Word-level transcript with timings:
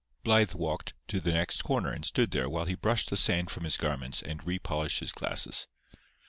Blythe 0.23 0.55
walked 0.55 0.95
to 1.09 1.19
the 1.19 1.31
next 1.31 1.61
corner 1.61 1.91
and 1.91 2.03
stood 2.03 2.31
there 2.31 2.49
while 2.49 2.65
he 2.65 2.73
brushed 2.73 3.11
the 3.11 3.15
sand 3.17 3.51
from 3.51 3.65
his 3.65 3.77
garments 3.77 4.23
and 4.23 4.43
re 4.43 4.57
polished 4.57 4.99
his 4.99 5.11
glasses. 5.11 5.67